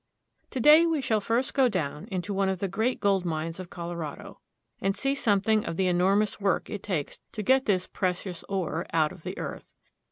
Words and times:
TO 0.49 0.59
DAY 0.59 0.87
we 0.87 0.99
shall 0.99 1.21
first 1.21 1.53
go 1.53 1.69
down 1.69 2.07
into 2.07 2.33
one 2.33 2.49
of 2.49 2.57
the 2.57 2.67
great 2.67 2.99
gold 2.99 3.23
mines 3.23 3.59
of 3.59 3.69
Colorado, 3.69 4.39
and 4.79 4.95
see 4.97 5.13
something 5.13 5.63
of 5.63 5.77
the 5.77 5.85
enormous 5.85 6.41
work 6.41 6.71
it 6.71 6.81
takes 6.81 7.19
to 7.33 7.43
get 7.43 7.67
this 7.67 7.85
precious 7.85 8.43
ore 8.49 8.87
out 8.93 9.11
of 9.11 9.21
the 9.21 9.37
earth. 9.37 9.69